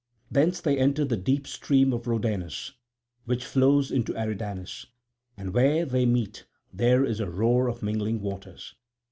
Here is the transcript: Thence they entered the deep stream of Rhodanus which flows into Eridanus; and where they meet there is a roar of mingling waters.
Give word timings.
Thence 0.31 0.59
they 0.61 0.79
entered 0.79 1.09
the 1.09 1.15
deep 1.15 1.45
stream 1.45 1.93
of 1.93 2.07
Rhodanus 2.07 2.71
which 3.25 3.45
flows 3.45 3.91
into 3.91 4.17
Eridanus; 4.17 4.87
and 5.37 5.53
where 5.53 5.85
they 5.85 6.07
meet 6.07 6.47
there 6.73 7.05
is 7.05 7.19
a 7.19 7.29
roar 7.29 7.67
of 7.67 7.83
mingling 7.83 8.19
waters. 8.19 8.73